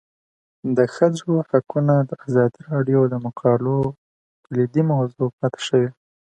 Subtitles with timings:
[0.77, 3.79] د ښځو حقونه د ازادي راډیو د مقالو
[4.45, 5.87] کلیدي موضوع پاتې شوی.